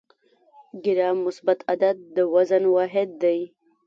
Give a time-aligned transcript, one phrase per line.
[0.83, 3.39] ګرام مثبت عدد د وزن واحد دی.